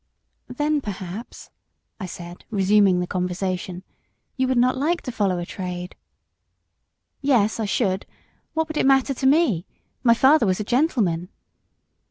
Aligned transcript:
"Then, 0.49 0.81
perhaps," 0.81 1.51
I 1.99 2.07
said, 2.07 2.43
resuming 2.49 2.99
the 3.01 3.05
conversation, 3.05 3.83
"you 4.35 4.47
would 4.47 4.57
not 4.57 4.75
like 4.75 5.03
to 5.03 5.11
follow 5.11 5.37
a 5.37 5.45
trade?" 5.45 5.95
"Yes, 7.21 7.59
I 7.59 7.65
should. 7.65 8.07
What 8.55 8.67
would 8.67 8.77
it 8.77 8.85
matter 8.87 9.13
to 9.13 9.27
me? 9.27 9.67
My 10.01 10.15
father 10.15 10.47
was 10.47 10.59
a 10.59 10.63
gentleman." 10.63 11.29